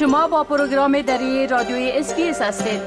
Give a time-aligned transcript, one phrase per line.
[0.00, 2.80] شما با پروگرام دری رادیوی SBS هستید.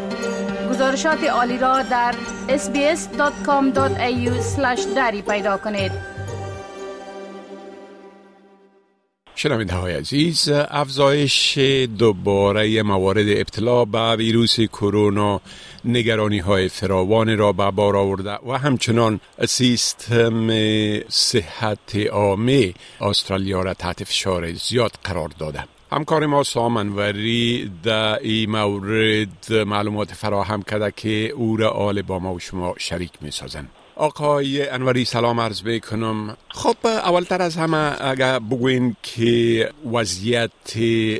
[0.69, 2.15] گزارشات عالی را در
[2.47, 4.29] sbs.com.au
[4.95, 5.91] دری پیدا کنید.
[9.35, 11.57] شنونده های عزیز افزایش
[11.97, 15.41] دوباره موارد ابتلا به ویروس کرونا
[15.85, 20.49] نگرانی های فراوان را به بار آورده و همچنان سیستم
[21.09, 25.63] صحت عامه استرالیا را تحت فشار زیاد قرار داده.
[25.93, 32.33] همکار ما سامنوری در این مورد معلومات فراهم کرده که او را آل با ما
[32.33, 33.67] و شما شریک می سازن.
[33.95, 40.51] آقای انوری سلام عرض بکنم خب اولتر از همه اگر بگوین که وضعیت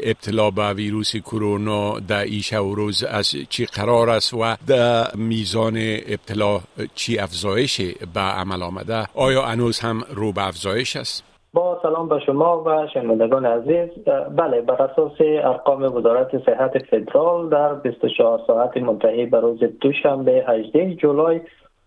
[0.04, 5.78] ابتلا به ویروس کرونا در ایش و روز از چی قرار است و در میزان
[6.08, 6.62] ابتلا
[6.96, 7.82] چی افزایش
[8.14, 12.88] به عمل آمده آیا انوز هم رو به افزایش است؟ با سلام به شما و
[12.94, 13.90] شنوندگان عزیز.
[14.38, 20.96] بله بر اساس ارقام وزارت صحت فدرال در 24 ساعت منتهی به روز دوشنبه 18
[20.96, 21.42] جولای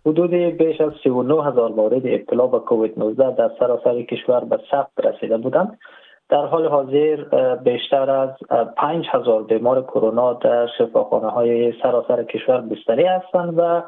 [0.07, 5.07] حدود بیش از 39 هزار مورد ابتلا به کووید 19 در سراسر کشور به ثبت
[5.07, 5.79] رسیده بودند.
[6.29, 7.17] در حال حاضر
[7.65, 8.31] بیشتر از
[8.77, 13.83] 5 هزار بیمار کرونا در شفاخانه های سراسر کشور بستری هستند و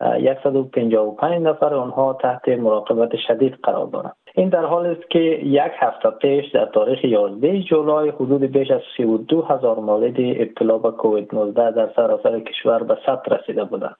[0.00, 4.12] 155 نفر آنها تحت مراقبت شدید قرار دارند.
[4.34, 8.80] این در حال است که یک هفته پیش در تاریخ 11 جولای حدود بیش از
[8.96, 13.96] 32 هزار مورد ابتلا به کووید 19 در سراسر کشور به ثبت رسیده بودند.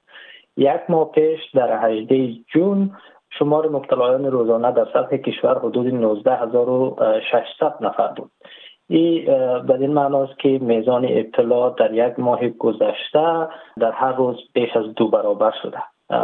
[0.57, 2.91] یک ماه پیش در 18 جون
[3.39, 8.31] شمار مبتلایان روزانه در سطح کشور حدود 19600 نفر بود.
[8.89, 9.25] این
[9.61, 13.47] بدین معناست که میزان ابتلا در یک ماه گذشته
[13.79, 15.77] در هر روز بیش از دو برابر شده.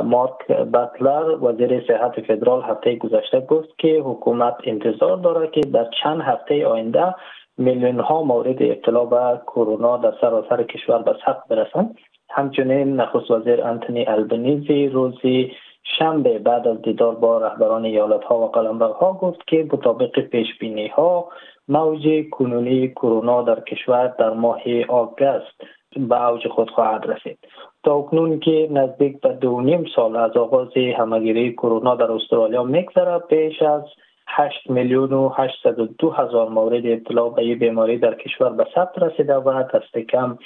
[0.04, 6.22] مارک بطلر وزیر صحت فدرال هفته گذشته گفت که حکومت انتظار دارد که در چند
[6.22, 7.16] هفته آینده
[7.58, 11.96] میلیون ها مورد ابتلا به کرونا در سراسر کشور به ثبت برسند.
[12.30, 15.52] همچنین نخست وزیر انتونی البنیزی روزی
[16.00, 20.88] شنبه بعد از دیدار با رهبران ایالت ها و قلمرو گفت که مطابق پیش بینی
[20.88, 21.30] ها
[21.68, 25.62] موج کنونی کرونا در کشور در ماه آگست
[25.98, 27.40] به اوج خود خواهد رسید.
[27.84, 30.68] تا اکنون که نزدیک به دو نیم سال از آغاز
[30.98, 33.84] همگیری کرونا در استرالیا میگذره پیش از
[34.28, 39.36] 8 میلیون و 802 هزار مورد ابتلا به این بیماری در کشور به ثبت رسیده
[39.36, 40.38] و دست کم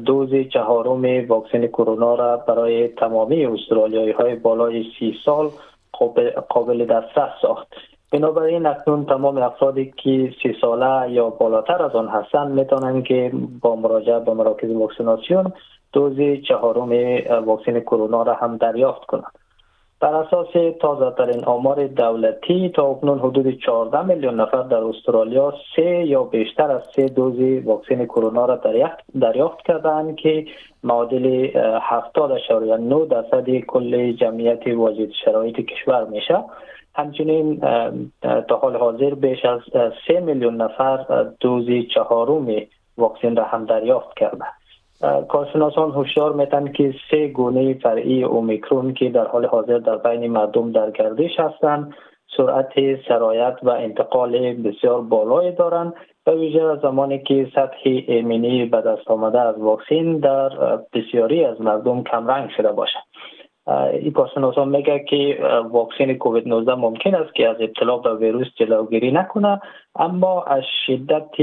[0.06, 5.50] دوز چهارم واکسن کرونا را برای تمامی استرالیایی های بالای سی سال
[6.48, 7.66] قابل دسترس ساخت.
[8.12, 13.76] بنابراین اکنون تمام افرادی که سی ساله یا بالاتر از آن هستند می‌تونند که با
[13.76, 15.52] مراجعه به مراکز واکسیناسیون
[15.92, 16.16] دوز
[16.48, 16.90] چهارم
[17.46, 19.41] واکسن کرونا را هم دریافت کنند.
[20.02, 20.48] بر اساس
[20.80, 26.70] تازه ترین آمار دولتی تا اکنون حدود 14 میلیون نفر در استرالیا سه یا بیشتر
[26.70, 28.60] از سه دوز واکسن کرونا را
[29.20, 30.44] دریافت کردند که
[30.84, 36.44] معادل 70.9 درصد کل جمعیت واجد شرایط کشور میشه.
[36.94, 37.60] همچنین
[38.48, 39.60] تا حال حاضر بیش از
[40.08, 42.46] سه میلیون نفر دوز چهارم
[42.98, 44.44] واکسن را هم دریافت کرده
[45.28, 50.72] کارشناسان هشدار میتن که سه گونه فرعی اومیکرون که در حال حاضر در بین مردم
[50.72, 51.94] در گردش هستند
[52.36, 52.72] سرعت
[53.08, 55.94] سرایت و انتقال بسیار بالای دارند
[56.26, 60.48] و ویژه زمانی که سطح ایمنی به دست آمده از واکسین در
[60.92, 63.02] بسیاری از مردم کمرنگ شده باشد.
[63.66, 65.38] این کارشناسان میگه که
[65.70, 69.60] واکسن کووید 19 ممکن است که از ابتلا به ویروس جلوگیری نکنه
[69.96, 71.40] اما از شدت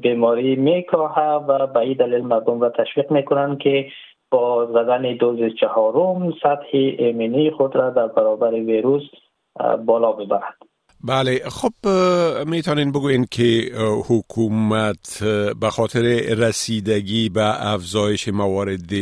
[0.00, 3.86] بیماری میکاهه و به این دلیل مردم را تشویق می‌کنن که
[4.30, 9.02] با زدن دوز چهارم سطح ایمنی خود را در برابر ویروس
[9.86, 10.73] بالا ببرند.
[11.06, 11.88] بله خب
[12.46, 13.72] می‌تونین بگوین که
[14.06, 15.24] حکومت
[15.60, 16.02] به خاطر
[16.34, 18.92] رسیدگی به افزایش موارد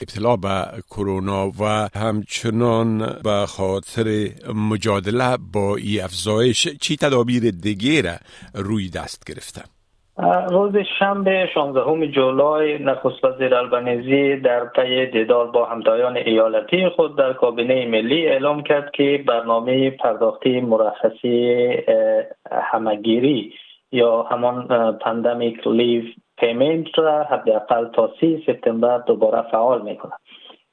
[0.00, 8.16] ابتلا به کرونا و همچنان به خاطر مجادله با ای افزایش چی تدابیر دیگه را
[8.54, 9.62] روی دست گرفته؟
[10.50, 17.32] روز شنبه 16 جولای نخست وزیر البنیزی در پی دیدار با همتایان ایالتی خود در
[17.32, 21.76] کابینه ملی اعلام کرد که برنامه پرداختی مرخصی
[22.52, 23.52] همگیری
[23.92, 24.66] یا همان
[24.98, 26.02] pandemic leave
[26.38, 30.18] پیمنت را حداقل تا سی سپتامبر دوباره فعال می کند.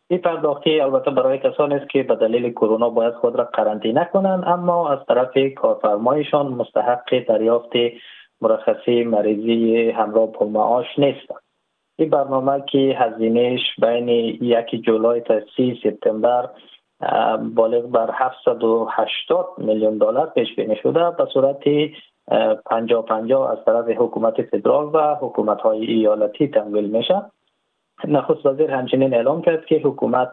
[0.09, 4.43] این پرداختی البته برای کسانی است که به دلیل کرونا باید خود را قرنطینه کنند
[4.47, 7.71] اما از طرف کارفرمایشان مستحق دریافت
[8.41, 11.41] مرخصی مریضی همراه با معاش نیستند
[11.99, 14.09] این برنامه که هزینهش بین
[14.41, 16.49] یک جولای تا سی سپتامبر
[17.55, 21.63] بالغ بر 780 میلیون دلار پیش بینی شده به صورت
[22.65, 27.21] 50 50 از طرف حکومت فدرال و حکومت های ایالتی تمویل میشه.
[28.07, 30.31] نخست وزیر همچنین اعلام کرد که حکومت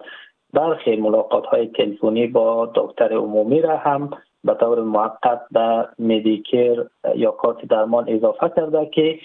[0.52, 4.10] برخی ملاقات های تلفنی با دکتر عمومی را هم
[4.46, 6.84] به طور موقت به مدیکر
[7.14, 9.18] یا کارت درمان اضافه کرده که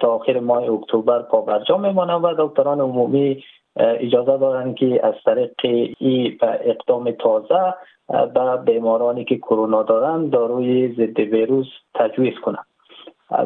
[0.00, 3.44] تا آخر ماه اکتبر پابرجا میمانه و دکتران عمومی
[3.76, 5.50] اجازه دارند که از طریق
[5.98, 7.74] ای اقدام تازه
[8.08, 12.66] به بیمارانی که کرونا دارند داروی ضد ویروس تجویز کنند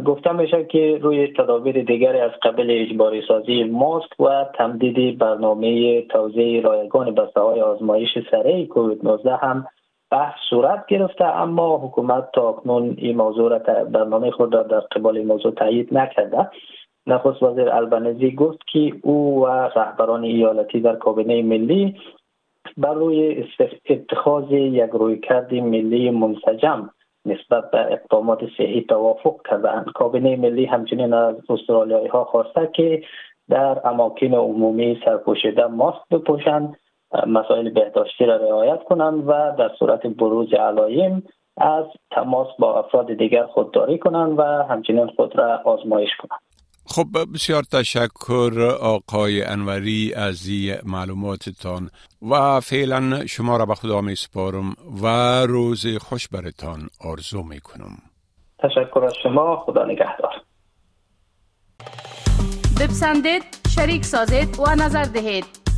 [0.06, 6.62] گفته میشه که روی تدابیر دیگری از قبل اجباری سازی ماسک و تمدید برنامه توزیع
[6.62, 9.66] رایگان بسته های آزمایش سریع کووید 19 هم
[10.10, 15.16] بحث صورت گرفته اما حکومت تا اکنون این موضوع را برنامه خود را در قبال
[15.16, 16.50] این موضوع تایید نکرده.
[17.06, 21.96] نخست وزیر البنزی گفت که او و رهبران ایالتی در کابینه ملی
[22.76, 23.44] بر روی
[23.88, 26.90] اتخاذ یک رویکرد ملی منسجم
[27.26, 33.02] نسبت به اقدامات صحی توافق کردند کابینه ملی همچنین از استرالیایی ها خواسته که
[33.48, 36.76] در اماکن عمومی سرپوشیده ماسک بپوشند.
[37.26, 41.22] مسائل بهداشتی را رعایت کنند و در صورت بروز علایم
[41.56, 46.40] از تماس با افراد دیگر خودداری کنند و همچنین خود را آزمایش کنند
[46.86, 51.90] خب بسیار تشکر آقای انوری از این معلوماتتان
[52.30, 55.06] و فعلا شما را به خدا می سپارم و
[55.46, 57.96] روز خوش برتان آرزو می کنم
[58.58, 59.56] تشکر از شما.
[59.56, 60.32] خدا نگهدار.
[62.80, 63.42] بپسندید
[63.74, 65.59] شریک سازید و نظر دهید.